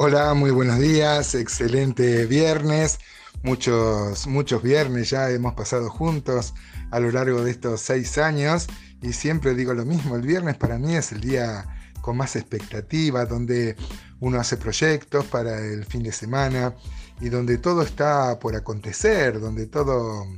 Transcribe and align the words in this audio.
Hola, 0.00 0.32
muy 0.34 0.52
buenos 0.52 0.78
días, 0.78 1.34
excelente 1.34 2.24
viernes. 2.26 3.00
Muchos, 3.42 4.28
muchos 4.28 4.62
viernes 4.62 5.10
ya 5.10 5.28
hemos 5.28 5.54
pasado 5.54 5.90
juntos 5.90 6.54
a 6.92 7.00
lo 7.00 7.10
largo 7.10 7.42
de 7.42 7.50
estos 7.50 7.80
seis 7.80 8.16
años 8.16 8.68
y 9.02 9.12
siempre 9.12 9.54
digo 9.54 9.74
lo 9.74 9.84
mismo, 9.84 10.14
el 10.14 10.22
viernes 10.22 10.56
para 10.56 10.78
mí 10.78 10.94
es 10.94 11.10
el 11.10 11.20
día 11.20 11.66
con 12.00 12.16
más 12.16 12.36
expectativa, 12.36 13.26
donde 13.26 13.74
uno 14.20 14.38
hace 14.38 14.56
proyectos 14.56 15.24
para 15.24 15.58
el 15.58 15.84
fin 15.84 16.04
de 16.04 16.12
semana 16.12 16.76
y 17.20 17.28
donde 17.28 17.58
todo 17.58 17.82
está 17.82 18.38
por 18.38 18.54
acontecer, 18.54 19.40
donde 19.40 19.66
todo 19.66 20.28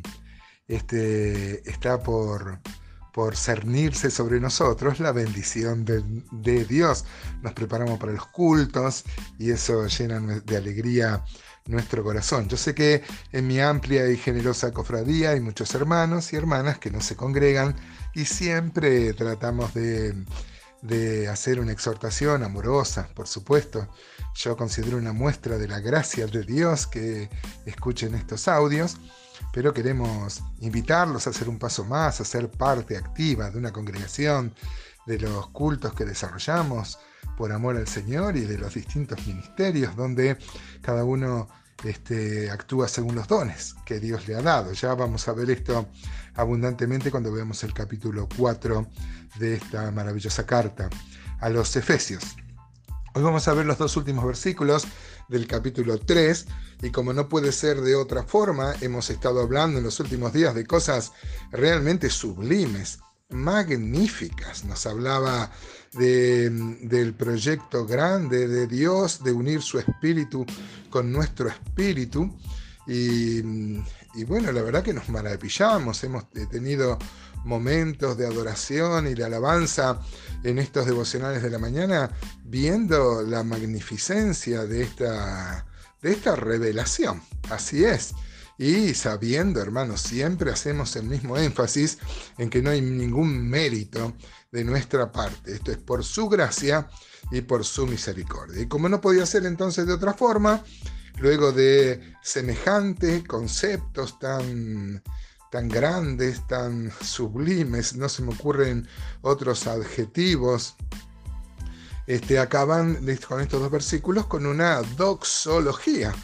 este, 0.68 1.68
está 1.70 2.02
por, 2.02 2.60
por 3.12 3.36
cernirse 3.36 4.10
sobre 4.10 4.40
nosotros 4.40 5.00
la 5.00 5.12
bendición 5.12 5.84
de, 5.84 6.64
Dios. 6.64 7.04
Nos 7.42 7.52
preparamos 7.52 7.98
para 7.98 8.12
los 8.12 8.26
cultos 8.26 9.04
y 9.38 9.50
eso 9.50 9.86
llena 9.86 10.20
de 10.20 10.56
alegría 10.56 11.24
nuestro 11.66 12.02
corazón. 12.02 12.48
Yo 12.48 12.56
sé 12.56 12.74
que 12.74 13.02
en 13.32 13.46
mi 13.46 13.60
amplia 13.60 14.08
y 14.10 14.16
generosa 14.16 14.72
cofradía 14.72 15.30
hay 15.30 15.40
muchos 15.40 15.74
hermanos 15.74 16.32
y 16.32 16.36
hermanas 16.36 16.78
que 16.78 16.90
no 16.90 17.00
se 17.00 17.16
congregan 17.16 17.76
y 18.14 18.24
siempre 18.24 19.12
tratamos 19.12 19.72
de, 19.74 20.14
de 20.82 21.28
hacer 21.28 21.60
una 21.60 21.72
exhortación 21.72 22.42
amorosa, 22.42 23.08
por 23.14 23.28
supuesto. 23.28 23.88
Yo 24.34 24.56
considero 24.56 24.96
una 24.96 25.12
muestra 25.12 25.58
de 25.58 25.68
la 25.68 25.80
gracia 25.80 26.26
de 26.26 26.42
Dios 26.42 26.86
que 26.86 27.28
escuchen 27.66 28.14
estos 28.14 28.48
audios 28.48 28.96
pero 29.52 29.72
queremos 29.72 30.42
invitarlos 30.60 31.26
a 31.26 31.30
hacer 31.30 31.48
un 31.48 31.58
paso 31.58 31.84
más, 31.84 32.20
a 32.20 32.24
ser 32.24 32.50
parte 32.50 32.96
activa 32.96 33.50
de 33.50 33.58
una 33.58 33.72
congregación, 33.72 34.54
de 35.06 35.18
los 35.18 35.48
cultos 35.48 35.94
que 35.94 36.04
desarrollamos 36.04 36.98
por 37.36 37.52
amor 37.52 37.76
al 37.76 37.88
Señor 37.88 38.36
y 38.36 38.42
de 38.42 38.58
los 38.58 38.74
distintos 38.74 39.26
ministerios 39.26 39.96
donde 39.96 40.36
cada 40.82 41.04
uno 41.04 41.48
este, 41.84 42.50
actúa 42.50 42.86
según 42.86 43.14
los 43.14 43.26
dones 43.26 43.74
que 43.84 43.98
Dios 43.98 44.28
le 44.28 44.36
ha 44.36 44.42
dado. 44.42 44.72
Ya 44.72 44.94
vamos 44.94 45.26
a 45.28 45.32
ver 45.32 45.50
esto 45.50 45.88
abundantemente 46.34 47.10
cuando 47.10 47.32
veamos 47.32 47.64
el 47.64 47.72
capítulo 47.72 48.28
4 48.36 48.86
de 49.38 49.54
esta 49.54 49.90
maravillosa 49.90 50.46
carta 50.46 50.90
a 51.40 51.48
los 51.48 51.74
Efesios. 51.76 52.36
Hoy 53.12 53.24
vamos 53.24 53.48
a 53.48 53.54
ver 53.54 53.66
los 53.66 53.76
dos 53.76 53.96
últimos 53.96 54.24
versículos 54.24 54.86
del 55.26 55.48
capítulo 55.48 55.98
3 55.98 56.46
y 56.82 56.90
como 56.90 57.12
no 57.12 57.28
puede 57.28 57.50
ser 57.50 57.80
de 57.80 57.96
otra 57.96 58.22
forma, 58.22 58.72
hemos 58.82 59.10
estado 59.10 59.40
hablando 59.40 59.78
en 59.78 59.84
los 59.84 59.98
últimos 59.98 60.32
días 60.32 60.54
de 60.54 60.64
cosas 60.64 61.10
realmente 61.50 62.08
sublimes, 62.08 63.00
magníficas. 63.28 64.64
Nos 64.64 64.86
hablaba 64.86 65.50
del 65.92 67.12
proyecto 67.18 67.84
grande 67.84 68.46
de 68.46 68.68
Dios 68.68 69.24
de 69.24 69.32
unir 69.32 69.60
su 69.60 69.80
espíritu 69.80 70.46
con 70.88 71.10
nuestro 71.10 71.48
espíritu 71.48 72.32
y, 72.86 73.42
y 74.14 74.24
bueno, 74.24 74.52
la 74.52 74.62
verdad 74.62 74.82
que 74.82 74.92
nos 74.92 75.08
maravillamos, 75.08 76.02
hemos 76.04 76.28
tenido 76.30 76.98
momentos 77.44 78.16
de 78.16 78.26
adoración 78.26 79.06
y 79.06 79.14
de 79.14 79.24
alabanza 79.24 80.00
en 80.42 80.58
estos 80.58 80.86
devocionales 80.86 81.42
de 81.42 81.50
la 81.50 81.58
mañana, 81.58 82.10
viendo 82.44 83.22
la 83.22 83.42
magnificencia 83.42 84.64
de 84.64 84.82
esta, 84.82 85.64
de 86.02 86.12
esta 86.12 86.36
revelación. 86.36 87.22
Así 87.50 87.84
es. 87.84 88.14
Y 88.58 88.92
sabiendo, 88.92 89.62
hermanos, 89.62 90.02
siempre 90.02 90.50
hacemos 90.50 90.94
el 90.96 91.04
mismo 91.04 91.38
énfasis 91.38 91.96
en 92.36 92.50
que 92.50 92.60
no 92.60 92.68
hay 92.68 92.82
ningún 92.82 93.48
mérito 93.48 94.14
de 94.52 94.64
nuestra 94.64 95.10
parte. 95.10 95.54
Esto 95.54 95.72
es 95.72 95.78
por 95.78 96.04
su 96.04 96.28
gracia 96.28 96.86
y 97.30 97.40
por 97.40 97.64
su 97.64 97.86
misericordia. 97.86 98.60
Y 98.60 98.68
como 98.68 98.90
no 98.90 99.00
podía 99.00 99.24
ser 99.24 99.46
entonces 99.46 99.86
de 99.86 99.94
otra 99.94 100.12
forma, 100.12 100.62
luego 101.20 101.52
de 101.52 102.14
semejantes 102.22 103.22
conceptos 103.24 104.18
tan 104.18 105.02
tan 105.50 105.68
grandes, 105.68 106.46
tan 106.46 106.92
sublimes, 107.02 107.96
no 107.96 108.08
se 108.08 108.22
me 108.22 108.32
ocurren 108.32 108.86
otros 109.20 109.66
adjetivos, 109.66 110.76
este, 112.06 112.38
acaban 112.38 113.04
con 113.26 113.40
estos 113.40 113.60
dos 113.60 113.70
versículos 113.70 114.26
con 114.26 114.46
una 114.46 114.80
doxología, 114.96 116.14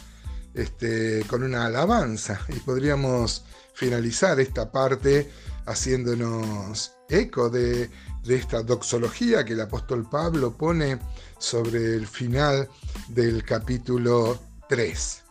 este, 0.53 1.23
con 1.27 1.43
una 1.43 1.65
alabanza. 1.65 2.39
Y 2.49 2.59
podríamos 2.59 3.43
finalizar 3.73 4.39
esta 4.39 4.71
parte 4.71 5.29
haciéndonos 5.65 6.93
eco 7.09 7.49
de, 7.49 7.89
de 8.23 8.35
esta 8.35 8.63
doxología 8.63 9.43
que 9.43 9.53
el 9.53 9.61
apóstol 9.61 10.07
Pablo 10.09 10.55
pone 10.55 10.99
sobre 11.37 11.95
el 11.95 12.07
final 12.07 12.69
del 13.09 13.43
capítulo 13.43 14.39
3. 14.67 15.23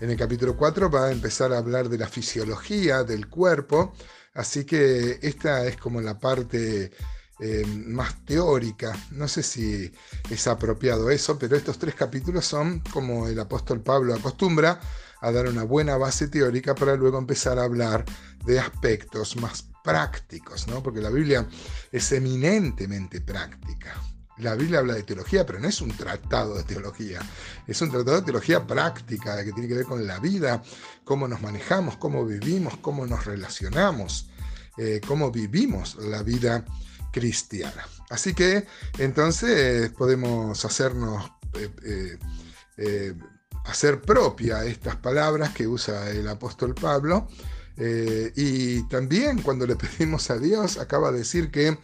En 0.00 0.10
el 0.10 0.16
capítulo 0.16 0.56
4 0.56 0.90
va 0.90 1.06
a 1.06 1.12
empezar 1.12 1.52
a 1.52 1.58
hablar 1.58 1.88
de 1.88 1.98
la 1.98 2.08
fisiología 2.08 3.04
del 3.04 3.28
cuerpo, 3.28 3.94
así 4.34 4.64
que 4.64 5.18
esta 5.22 5.66
es 5.66 5.76
como 5.76 6.00
la 6.00 6.18
parte 6.18 6.92
eh, 7.40 7.66
más 7.66 8.24
teórica. 8.24 8.96
No 9.10 9.28
sé 9.28 9.42
si 9.42 9.92
es 10.30 10.46
apropiado 10.46 11.10
eso, 11.10 11.38
pero 11.38 11.56
estos 11.56 11.78
tres 11.78 11.94
capítulos 11.94 12.44
son 12.44 12.80
como 12.92 13.28
el 13.28 13.38
apóstol 13.40 13.80
Pablo 13.80 14.14
acostumbra 14.14 14.80
a 15.20 15.32
dar 15.32 15.48
una 15.48 15.64
buena 15.64 15.96
base 15.96 16.28
teórica 16.28 16.74
para 16.74 16.96
luego 16.96 17.18
empezar 17.18 17.58
a 17.58 17.64
hablar 17.64 18.04
de 18.44 18.58
aspectos 18.58 19.36
más 19.36 19.68
prácticos, 19.82 20.66
¿no? 20.68 20.82
porque 20.82 21.00
la 21.00 21.10
Biblia 21.10 21.46
es 21.90 22.12
eminentemente 22.12 23.20
práctica 23.20 23.94
la 24.42 24.54
Biblia 24.54 24.80
habla 24.80 24.94
de 24.94 25.02
teología, 25.02 25.46
pero 25.46 25.58
no 25.58 25.68
es 25.68 25.80
un 25.80 25.90
tratado 25.96 26.56
de 26.56 26.64
teología, 26.64 27.20
es 27.66 27.80
un 27.80 27.90
tratado 27.90 28.18
de 28.18 28.22
teología 28.22 28.66
práctica, 28.66 29.42
que 29.44 29.52
tiene 29.52 29.68
que 29.68 29.74
ver 29.74 29.86
con 29.86 30.06
la 30.06 30.18
vida, 30.18 30.62
cómo 31.04 31.28
nos 31.28 31.40
manejamos, 31.40 31.96
cómo 31.96 32.24
vivimos, 32.24 32.76
cómo 32.78 33.06
nos 33.06 33.24
relacionamos, 33.24 34.28
eh, 34.78 35.00
cómo 35.06 35.30
vivimos 35.30 35.96
la 35.96 36.22
vida 36.22 36.64
cristiana. 37.12 37.86
Así 38.10 38.34
que 38.34 38.66
entonces 38.98 39.90
podemos 39.90 40.64
hacernos, 40.64 41.30
eh, 41.54 42.18
eh, 42.76 43.14
hacer 43.64 44.00
propia 44.00 44.64
estas 44.64 44.96
palabras 44.96 45.50
que 45.50 45.66
usa 45.66 46.10
el 46.10 46.26
apóstol 46.28 46.74
Pablo. 46.74 47.28
Y 47.76 48.82
también 48.88 49.42
cuando 49.42 49.66
le 49.66 49.76
pedimos 49.76 50.30
a 50.30 50.38
Dios, 50.38 50.78
acaba 50.78 51.10
de 51.10 51.18
decir 51.18 51.50
que 51.50 51.78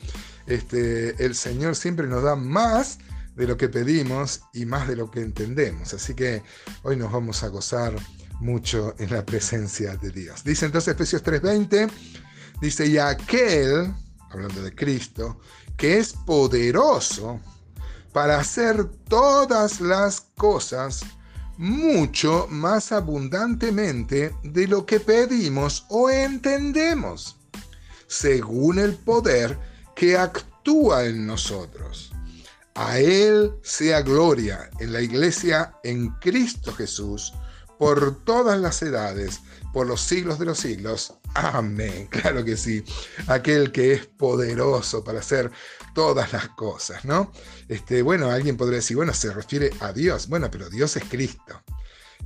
este, 0.46 1.24
el 1.24 1.34
Señor 1.34 1.76
siempre 1.76 2.06
nos 2.06 2.22
da 2.22 2.36
más 2.36 2.98
de 3.36 3.46
lo 3.46 3.56
que 3.56 3.68
pedimos 3.68 4.42
y 4.52 4.66
más 4.66 4.88
de 4.88 4.96
lo 4.96 5.10
que 5.10 5.20
entendemos. 5.20 5.94
Así 5.94 6.14
que 6.14 6.42
hoy 6.82 6.96
nos 6.96 7.12
vamos 7.12 7.42
a 7.44 7.48
gozar 7.48 7.94
mucho 8.40 8.94
en 8.98 9.10
la 9.10 9.24
presencia 9.24 9.96
de 9.96 10.10
Dios. 10.10 10.42
Dice 10.44 10.66
entonces 10.66 10.94
Efesios 10.94 11.22
3:20, 11.22 11.88
dice, 12.60 12.86
y 12.86 12.98
aquel, 12.98 13.92
hablando 14.30 14.62
de 14.62 14.74
Cristo, 14.74 15.38
que 15.76 15.98
es 15.98 16.12
poderoso 16.12 17.40
para 18.12 18.40
hacer 18.40 18.84
todas 19.08 19.80
las 19.80 20.22
cosas 20.36 21.02
mucho 21.58 22.46
más 22.48 22.92
abundantemente 22.92 24.32
de 24.44 24.68
lo 24.68 24.86
que 24.86 25.00
pedimos 25.00 25.84
o 25.88 26.08
entendemos, 26.08 27.36
según 28.06 28.78
el 28.78 28.94
poder 28.94 29.58
que 29.94 30.16
actúa 30.16 31.04
en 31.04 31.26
nosotros. 31.26 32.12
A 32.74 33.00
Él 33.00 33.52
sea 33.62 34.02
gloria 34.02 34.70
en 34.78 34.92
la 34.92 35.02
iglesia 35.02 35.74
en 35.82 36.10
Cristo 36.20 36.72
Jesús 36.72 37.34
por 37.76 38.22
todas 38.24 38.60
las 38.60 38.80
edades, 38.82 39.40
por 39.72 39.88
los 39.88 40.00
siglos 40.00 40.38
de 40.38 40.44
los 40.44 40.58
siglos. 40.58 41.14
Amén. 41.34 42.08
Claro 42.10 42.44
que 42.44 42.56
sí. 42.56 42.84
Aquel 43.26 43.72
que 43.72 43.94
es 43.94 44.06
poderoso 44.06 45.02
para 45.02 45.18
hacer 45.18 45.50
todas 45.98 46.32
las 46.32 46.50
cosas, 46.50 47.04
¿no? 47.04 47.32
Este, 47.66 48.02
bueno, 48.02 48.30
alguien 48.30 48.56
podría 48.56 48.76
decir, 48.76 48.96
bueno, 48.96 49.12
se 49.12 49.32
refiere 49.32 49.72
a 49.80 49.92
Dios. 49.92 50.28
Bueno, 50.28 50.48
pero 50.48 50.70
Dios 50.70 50.96
es 50.96 51.02
Cristo. 51.02 51.60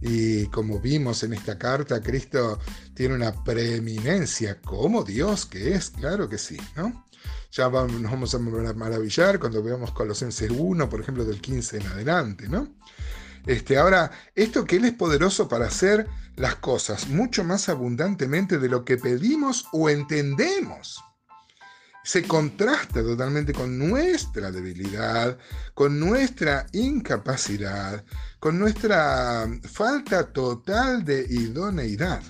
Y 0.03 0.45
como 0.49 0.79
vimos 0.79 1.23
en 1.23 1.33
esta 1.33 1.57
carta, 1.57 2.03
Cristo 2.03 2.59
tiene 2.93 3.15
una 3.15 3.33
preeminencia 3.43 4.61
como 4.61 5.05
Dios 5.05 5.47
que 5.47 5.73
es, 5.73 5.89
claro 5.89 6.29
que 6.29 6.37
sí, 6.37 6.59
¿no? 6.77 7.07
ya 7.51 7.71
nos 7.71 8.11
vamos 8.11 8.35
a 8.35 8.39
maravillar 8.39 9.39
cuando 9.39 9.63
veamos 9.63 9.93
Colosenses 9.93 10.51
1, 10.51 10.91
por 10.91 11.01
ejemplo, 11.01 11.25
del 11.25 11.41
15 11.41 11.79
en 11.79 11.87
adelante, 11.87 12.51
¿no? 12.51 12.75
Este, 13.47 13.79
ahora, 13.79 14.11
esto 14.35 14.67
que 14.67 14.77
Él 14.77 14.85
es 14.85 14.93
poderoso 14.93 15.49
para 15.49 15.65
hacer 15.65 16.09
las 16.37 16.57
cosas 16.57 17.09
mucho 17.09 17.43
más 17.43 17.71
abundantemente 17.71 18.59
de 18.59 18.69
lo 18.69 18.85
que 18.85 18.99
pedimos 18.99 19.65
o 19.73 19.89
entendemos. 19.89 21.03
Se 22.05 22.25
contrasta 22.25 23.03
totalmente 23.03 23.53
con 23.53 23.79
nuestra 23.79 24.51
debilidad, 24.51 25.39
con 25.73 26.01
nuestra 26.01 26.67
incapacidad, 26.73 28.05
con 28.41 28.59
nuestra 28.59 29.49
falta 29.71 30.33
total 30.33 31.05
de 31.05 31.25
idoneidad. 31.29 32.23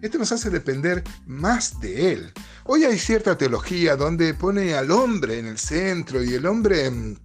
Esto 0.00 0.16
nos 0.16 0.30
hace 0.32 0.48
depender 0.48 1.02
más 1.26 1.80
de 1.80 2.12
Él. 2.12 2.32
Hoy 2.64 2.84
hay 2.84 2.98
cierta 2.98 3.36
teología 3.36 3.96
donde 3.96 4.32
pone 4.32 4.74
al 4.74 4.90
hombre 4.92 5.40
en 5.40 5.46
el 5.46 5.58
centro 5.58 6.22
y 6.22 6.34
el 6.34 6.46
hombre 6.46 6.90
mm, 6.90 7.16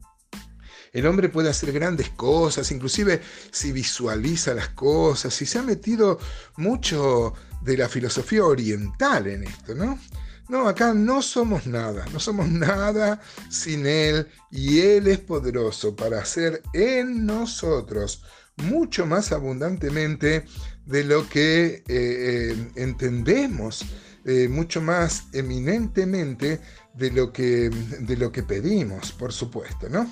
El 0.92 1.06
hombre 1.08 1.30
puede 1.30 1.50
hacer 1.50 1.72
grandes 1.72 2.10
cosas, 2.10 2.72
inclusive 2.72 3.22
si 3.52 3.72
visualiza 3.72 4.54
las 4.54 4.70
cosas, 4.70 5.34
si 5.34 5.46
se 5.46 5.60
ha 5.60 5.62
metido 5.62 6.20
mucho 6.58 7.34
de 7.62 7.78
la 7.78 7.90
filosofía 7.90 8.44
oriental 8.46 9.28
en 9.28 9.44
esto, 9.44 9.76
¿no? 9.76 10.00
No, 10.48 10.68
acá 10.68 10.94
no 10.94 11.22
somos 11.22 11.66
nada, 11.66 12.06
no 12.14 12.20
somos 12.20 12.48
nada 12.50 13.20
sin 13.50 13.88
Él 13.88 14.28
y 14.52 14.80
Él 14.80 15.08
es 15.08 15.20
poderoso 15.20 15.96
para 15.96 16.20
hacer 16.20 16.62
en 16.74 17.26
nosotros 17.26 18.22
mucho 18.58 19.06
más 19.06 19.32
abundantemente 19.32 20.46
de 20.86 21.04
lo 21.04 21.28
que 21.28 21.66
eh, 21.66 21.84
eh, 21.88 22.72
entendemos, 22.76 23.86
eh, 24.24 24.48
mucho 24.48 24.82
más 24.82 25.26
eminentemente 25.34 26.60
de 26.94 27.12
lo, 27.12 27.34
que, 27.34 27.70
de 28.00 28.18
lo 28.18 28.32
que 28.32 28.44
pedimos, 28.44 29.12
por 29.12 29.34
supuesto, 29.34 29.90
¿no? 29.90 30.10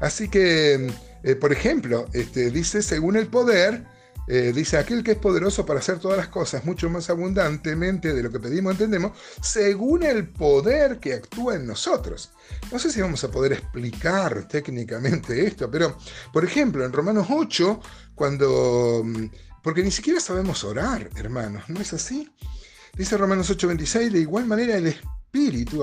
Así 0.00 0.28
que, 0.28 0.90
por 1.40 1.52
ejemplo, 1.52 2.06
este, 2.12 2.50
dice, 2.50 2.82
según 2.82 3.16
el 3.16 3.26
poder, 3.26 3.84
eh, 4.32 4.52
dice, 4.54 4.78
aquel 4.78 5.02
que 5.02 5.10
es 5.12 5.18
poderoso 5.18 5.66
para 5.66 5.80
hacer 5.80 5.98
todas 5.98 6.16
las 6.16 6.28
cosas 6.28 6.64
mucho 6.64 6.88
más 6.88 7.10
abundantemente 7.10 8.12
de 8.14 8.22
lo 8.22 8.30
que 8.30 8.38
pedimos, 8.38 8.72
entendemos, 8.72 9.18
según 9.42 10.04
el 10.04 10.28
poder 10.28 11.00
que 11.00 11.14
actúa 11.14 11.56
en 11.56 11.66
nosotros. 11.66 12.30
No 12.70 12.78
sé 12.78 12.92
si 12.92 13.00
vamos 13.00 13.24
a 13.24 13.30
poder 13.32 13.54
explicar 13.54 14.46
técnicamente 14.46 15.44
esto, 15.44 15.68
pero, 15.68 15.96
por 16.32 16.44
ejemplo, 16.44 16.84
en 16.84 16.92
Romanos 16.92 17.26
8, 17.28 17.80
cuando... 18.14 19.02
Mm, 19.04 19.26
porque 19.64 19.82
ni 19.82 19.90
siquiera 19.90 20.20
sabemos 20.20 20.62
orar, 20.62 21.10
hermanos, 21.16 21.64
¿no 21.68 21.80
es 21.80 21.92
así? 21.92 22.32
Dice 22.94 23.16
Romanos 23.16 23.50
8:26, 23.50 24.10
de 24.10 24.20
igual 24.20 24.46
manera 24.46 24.76
el 24.76 24.86
Espíritu, 24.86 25.19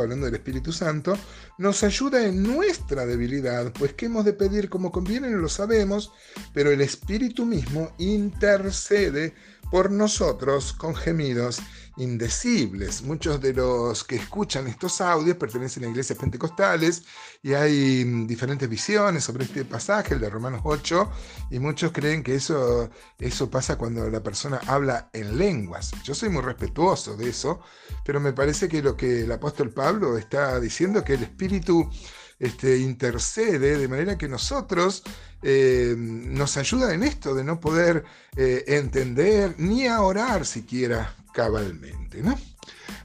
hablando 0.01 0.25
del 0.25 0.35
Espíritu 0.35 0.71
Santo, 0.71 1.17
nos 1.57 1.83
ayuda 1.83 2.25
en 2.25 2.43
nuestra 2.43 3.05
debilidad, 3.05 3.71
pues 3.73 3.93
que 3.93 4.07
hemos 4.07 4.25
de 4.25 4.33
pedir 4.33 4.69
como 4.69 4.91
conviene 4.91 5.29
no 5.29 5.37
lo 5.37 5.49
sabemos, 5.49 6.11
pero 6.53 6.71
el 6.71 6.81
Espíritu 6.81 7.45
mismo 7.45 7.91
intercede 7.97 9.33
por 9.71 9.91
nosotros 9.91 10.73
con 10.73 10.95
gemidos 10.95 11.61
indecibles. 11.97 13.01
Muchos 13.01 13.41
de 13.41 13.53
los 13.53 14.03
que 14.03 14.15
escuchan 14.15 14.67
estos 14.67 15.01
audios 15.01 15.37
pertenecen 15.37 15.83
a 15.83 15.87
iglesias 15.87 16.17
pentecostales 16.17 17.03
y 17.41 17.53
hay 17.53 18.05
mm, 18.05 18.27
diferentes 18.27 18.69
visiones 18.69 19.23
sobre 19.23 19.45
este 19.45 19.65
pasaje, 19.65 20.13
el 20.13 20.21
de 20.21 20.29
Romanos 20.29 20.61
8, 20.63 21.11
y 21.51 21.59
muchos 21.59 21.91
creen 21.91 22.23
que 22.23 22.35
eso, 22.35 22.89
eso 23.17 23.49
pasa 23.49 23.77
cuando 23.77 24.09
la 24.09 24.21
persona 24.21 24.61
habla 24.67 25.09
en 25.13 25.37
lenguas. 25.37 25.91
Yo 26.03 26.13
soy 26.13 26.29
muy 26.29 26.43
respetuoso 26.43 27.17
de 27.17 27.29
eso, 27.29 27.59
pero 28.05 28.19
me 28.19 28.33
parece 28.33 28.69
que 28.69 28.81
lo 28.81 28.95
que 28.95 29.21
el 29.21 29.31
apóstol 29.31 29.71
Pablo 29.71 30.17
está 30.17 30.59
diciendo 30.59 31.03
que 31.03 31.15
el 31.15 31.23
Espíritu 31.23 31.89
este, 32.39 32.77
intercede 32.77 33.77
de 33.77 33.87
manera 33.87 34.17
que 34.17 34.27
nosotros 34.27 35.03
eh, 35.41 35.95
nos 35.97 36.57
ayuda 36.57 36.93
en 36.93 37.03
esto 37.03 37.33
de 37.33 37.43
no 37.43 37.59
poder 37.59 38.03
eh, 38.35 38.63
entender 38.67 39.55
ni 39.57 39.87
a 39.87 40.01
orar 40.01 40.45
siquiera 40.45 41.15
cabalmente. 41.33 42.21
¿no? 42.21 42.37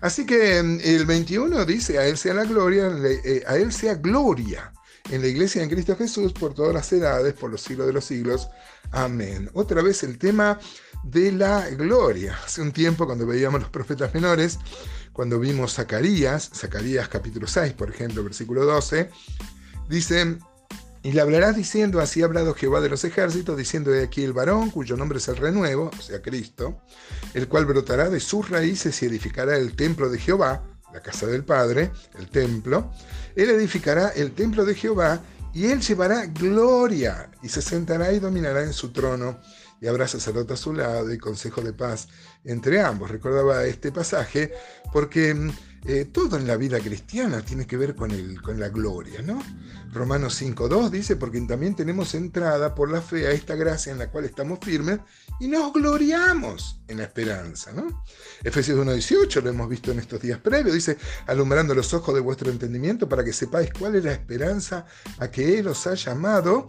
Así 0.00 0.26
que 0.26 0.62
mm, 0.62 0.80
el 0.82 1.06
21 1.06 1.64
dice, 1.64 1.98
a 1.98 2.06
Él 2.06 2.16
sea 2.16 2.34
la 2.34 2.44
gloria, 2.44 2.90
eh, 3.04 3.42
a 3.46 3.56
Él 3.56 3.72
sea 3.72 3.94
gloria 3.94 4.72
en 5.10 5.20
la 5.20 5.26
iglesia 5.26 5.62
en 5.62 5.70
Cristo 5.70 5.96
Jesús 5.96 6.32
por 6.32 6.54
todas 6.54 6.72
las 6.74 6.92
edades, 6.92 7.34
por 7.34 7.50
los 7.50 7.60
siglos 7.60 7.86
de 7.86 7.92
los 7.92 8.04
siglos. 8.04 8.48
Amén. 8.92 9.50
Otra 9.54 9.82
vez 9.82 10.02
el 10.02 10.18
tema 10.18 10.58
de 11.02 11.32
la 11.32 11.68
gloria. 11.70 12.38
Hace 12.44 12.62
un 12.62 12.72
tiempo 12.72 13.06
cuando 13.06 13.26
veíamos 13.26 13.60
los 13.60 13.70
profetas 13.70 14.14
menores, 14.14 14.58
cuando 15.12 15.38
vimos 15.38 15.74
Zacarías, 15.74 16.50
Zacarías 16.54 17.08
capítulo 17.08 17.46
6, 17.46 17.72
por 17.74 17.90
ejemplo, 17.90 18.24
versículo 18.24 18.64
12, 18.64 19.10
dice, 19.88 20.38
y 21.02 21.12
le 21.12 21.20
hablarás 21.20 21.56
diciendo, 21.56 22.00
así 22.00 22.22
ha 22.22 22.26
hablado 22.26 22.54
Jehová 22.54 22.80
de 22.80 22.88
los 22.88 23.04
ejércitos, 23.04 23.56
diciendo 23.56 23.90
de 23.90 24.04
aquí 24.04 24.22
el 24.22 24.32
varón, 24.32 24.70
cuyo 24.70 24.96
nombre 24.96 25.18
es 25.18 25.28
el 25.28 25.36
renuevo, 25.36 25.90
o 25.96 26.02
sea, 26.02 26.22
Cristo, 26.22 26.80
el 27.34 27.48
cual 27.48 27.66
brotará 27.66 28.08
de 28.08 28.20
sus 28.20 28.48
raíces 28.48 29.02
y 29.02 29.06
edificará 29.06 29.56
el 29.56 29.74
templo 29.74 30.08
de 30.08 30.18
Jehová, 30.18 30.62
la 30.92 31.00
casa 31.00 31.26
del 31.26 31.44
Padre, 31.44 31.90
el 32.18 32.28
templo. 32.28 32.92
Él 33.34 33.50
edificará 33.50 34.10
el 34.10 34.32
templo 34.32 34.64
de 34.64 34.74
Jehová 34.74 35.20
y 35.54 35.66
él 35.66 35.80
llevará 35.80 36.26
gloria 36.26 37.30
y 37.42 37.48
se 37.48 37.62
sentará 37.62 38.12
y 38.12 38.20
dominará 38.20 38.62
en 38.62 38.72
su 38.72 38.92
trono 38.92 39.40
y 39.82 39.88
habrá 39.88 40.06
sacerdote 40.06 40.52
a 40.52 40.56
su 40.56 40.72
lado 40.72 41.12
y 41.12 41.18
consejo 41.18 41.60
de 41.60 41.72
paz 41.72 42.06
entre 42.44 42.80
ambos. 42.80 43.10
Recordaba 43.10 43.64
este 43.64 43.90
pasaje 43.90 44.54
porque 44.92 45.34
mm, 45.34 45.50
eh, 45.86 46.04
todo 46.04 46.36
en 46.36 46.46
la 46.46 46.56
vida 46.56 46.78
cristiana 46.78 47.44
tiene 47.44 47.66
que 47.66 47.76
ver 47.76 47.96
con, 47.96 48.12
el, 48.12 48.40
con 48.40 48.60
la 48.60 48.68
gloria, 48.68 49.20
¿no? 49.22 49.42
Romanos 49.92 50.40
5.2 50.40 50.88
dice, 50.88 51.16
porque 51.16 51.40
también 51.40 51.74
tenemos 51.74 52.14
entrada 52.14 52.76
por 52.76 52.92
la 52.92 53.02
fe 53.02 53.26
a 53.26 53.32
esta 53.32 53.56
gracia 53.56 53.90
en 53.90 53.98
la 53.98 54.08
cual 54.08 54.24
estamos 54.24 54.60
firmes 54.62 55.00
y 55.40 55.48
nos 55.48 55.72
gloriamos 55.72 56.80
en 56.86 56.98
la 56.98 57.02
esperanza, 57.02 57.72
¿no? 57.72 58.04
Efesios 58.44 58.78
1.18 58.78 59.42
lo 59.42 59.50
hemos 59.50 59.68
visto 59.68 59.90
en 59.90 59.98
estos 59.98 60.22
días 60.22 60.38
previos, 60.38 60.74
dice, 60.74 60.96
alumbrando 61.26 61.74
los 61.74 61.92
ojos 61.92 62.14
de 62.14 62.20
vuestro 62.20 62.52
entendimiento 62.52 63.08
para 63.08 63.24
que 63.24 63.32
sepáis 63.32 63.72
cuál 63.76 63.96
es 63.96 64.04
la 64.04 64.12
esperanza 64.12 64.86
a 65.18 65.28
que 65.28 65.58
Él 65.58 65.66
os 65.66 65.84
ha 65.88 65.94
llamado 65.94 66.68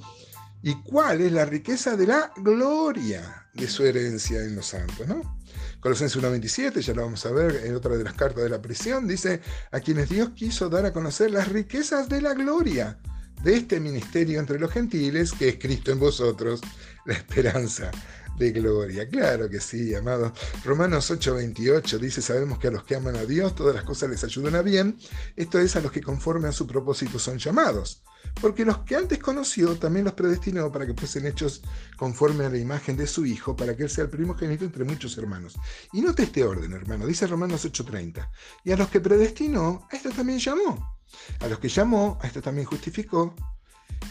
y 0.63 0.81
cuál 0.81 1.21
es 1.21 1.31
la 1.31 1.45
riqueza 1.45 1.95
de 1.97 2.07
la 2.07 2.31
gloria 2.37 3.47
de 3.53 3.67
su 3.67 3.85
herencia 3.85 4.41
en 4.41 4.55
los 4.55 4.67
santos, 4.67 5.05
¿no? 5.07 5.37
Colosenses 5.81 6.21
1.27, 6.21 6.79
ya 6.79 6.93
lo 6.93 7.03
vamos 7.03 7.25
a 7.25 7.31
ver 7.31 7.65
en 7.65 7.75
otra 7.75 7.97
de 7.97 8.03
las 8.05 8.13
cartas 8.13 8.43
de 8.43 8.49
la 8.49 8.61
prisión, 8.61 9.05
dice, 9.05 9.41
a 9.71 9.81
quienes 9.81 10.09
Dios 10.09 10.29
quiso 10.29 10.69
dar 10.69 10.85
a 10.85 10.93
conocer 10.93 11.29
las 11.29 11.49
riquezas 11.49 12.07
de 12.07 12.21
la 12.21 12.33
gloria 12.33 12.97
de 13.43 13.57
este 13.57 13.79
ministerio 13.79 14.39
entre 14.39 14.59
los 14.59 14.71
gentiles, 14.71 15.33
que 15.33 15.49
es 15.49 15.55
Cristo 15.59 15.91
en 15.91 15.99
vosotros, 15.99 16.61
la 17.05 17.13
esperanza 17.13 17.91
de 18.37 18.51
gloria. 18.51 19.07
Claro 19.07 19.49
que 19.49 19.59
sí, 19.59 19.93
amados. 19.93 20.31
Romanos 20.63 21.11
8:28 21.11 21.99
dice, 21.99 22.21
sabemos 22.21 22.57
que 22.57 22.69
a 22.69 22.71
los 22.71 22.83
que 22.83 22.95
aman 22.95 23.15
a 23.17 23.25
Dios 23.25 23.53
todas 23.53 23.75
las 23.75 23.83
cosas 23.83 24.09
les 24.09 24.23
ayudan 24.23 24.55
a 24.55 24.61
bien, 24.61 24.97
esto 25.35 25.59
es 25.59 25.75
a 25.75 25.81
los 25.81 25.91
que 25.91 26.01
conforme 26.01 26.47
a 26.47 26.51
su 26.51 26.65
propósito 26.65 27.19
son 27.19 27.37
llamados. 27.37 28.03
Porque 28.41 28.65
los 28.65 28.79
que 28.79 28.95
antes 28.95 29.19
conoció 29.19 29.77
también 29.77 30.05
los 30.05 30.13
predestinó 30.13 30.71
para 30.71 30.87
que 30.87 30.93
fuesen 30.93 31.27
hechos 31.27 31.61
conforme 31.97 32.45
a 32.45 32.49
la 32.49 32.57
imagen 32.57 32.95
de 32.95 33.05
su 33.05 33.25
Hijo, 33.25 33.55
para 33.55 33.75
que 33.75 33.83
Él 33.83 33.89
sea 33.89 34.05
el 34.05 34.09
primogénito 34.09 34.63
entre 34.63 34.85
muchos 34.85 35.17
hermanos. 35.17 35.55
Y 35.91 36.01
note 36.01 36.23
este 36.23 36.43
orden, 36.43 36.71
hermano, 36.71 37.05
dice 37.05 37.27
Romanos 37.27 37.65
8:30. 37.65 38.29
Y 38.63 38.71
a 38.71 38.77
los 38.77 38.87
que 38.87 39.01
predestinó, 39.01 39.87
a 39.91 39.95
esto 39.97 40.09
también 40.11 40.39
llamó. 40.39 41.02
A 41.39 41.47
los 41.47 41.59
que 41.59 41.69
llamó, 41.69 42.17
a 42.21 42.27
esto 42.27 42.41
también 42.41 42.67
justificó. 42.67 43.33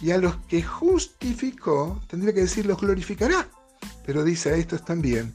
Y 0.00 0.10
a 0.10 0.18
los 0.18 0.36
que 0.46 0.62
justificó, 0.62 2.00
tendría 2.08 2.32
que 2.32 2.40
decir, 2.40 2.66
los 2.66 2.80
glorificará. 2.80 3.48
Pero 4.04 4.24
dice 4.24 4.50
a 4.50 4.56
estos 4.56 4.84
también, 4.84 5.34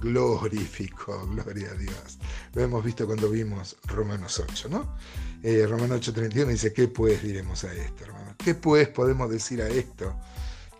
glorificó, 0.00 1.26
gloria 1.26 1.70
a 1.70 1.74
Dios. 1.74 2.18
Lo 2.54 2.62
hemos 2.62 2.84
visto 2.84 3.06
cuando 3.06 3.30
vimos 3.30 3.76
Romanos 3.84 4.38
8, 4.38 4.68
¿no? 4.68 4.96
Eh, 5.42 5.66
Romanos 5.66 6.00
8:31 6.00 6.46
dice, 6.48 6.72
¿qué 6.72 6.88
pues 6.88 7.22
diremos 7.22 7.64
a 7.64 7.72
esto, 7.72 8.04
hermano? 8.04 8.34
¿Qué 8.38 8.54
pues 8.54 8.88
podemos 8.88 9.30
decir 9.30 9.62
a 9.62 9.68
esto? 9.68 10.16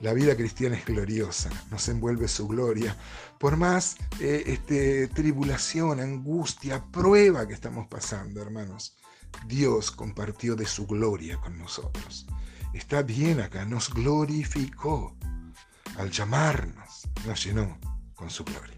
La 0.00 0.12
vida 0.12 0.36
cristiana 0.36 0.76
es 0.76 0.84
gloriosa, 0.84 1.50
nos 1.70 1.88
envuelve 1.88 2.28
su 2.28 2.46
gloria. 2.46 2.96
Por 3.38 3.56
más 3.56 3.96
eh, 4.20 4.42
este, 4.46 5.08
tribulación, 5.08 6.00
angustia, 6.00 6.84
prueba 6.84 7.48
que 7.48 7.54
estamos 7.54 7.86
pasando, 7.88 8.42
hermanos, 8.42 8.96
Dios 9.46 9.90
compartió 9.90 10.56
de 10.56 10.66
su 10.66 10.86
gloria 10.86 11.38
con 11.40 11.58
nosotros. 11.58 12.26
Está 12.74 13.02
bien 13.02 13.40
acá, 13.40 13.64
nos 13.64 13.92
glorificó 13.92 15.16
al 15.96 16.10
llamarnos, 16.10 17.08
nos 17.26 17.44
llenó 17.44 17.78
con 18.14 18.28
su 18.30 18.44
gloria. 18.44 18.75